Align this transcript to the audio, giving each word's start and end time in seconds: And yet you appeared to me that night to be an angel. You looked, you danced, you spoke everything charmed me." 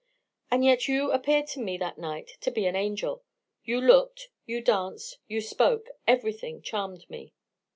And 0.49 0.65
yet 0.65 0.87
you 0.87 1.11
appeared 1.11 1.45
to 1.49 1.59
me 1.59 1.77
that 1.77 1.99
night 1.99 2.29
to 2.41 2.49
be 2.49 2.65
an 2.65 2.75
angel. 2.75 3.23
You 3.63 3.79
looked, 3.79 4.29
you 4.47 4.59
danced, 4.59 5.19
you 5.27 5.41
spoke 5.41 5.89
everything 6.07 6.63
charmed 6.63 7.07
me." 7.07 7.33